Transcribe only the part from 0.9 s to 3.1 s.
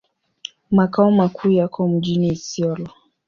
makuu yako mjini Isiolo.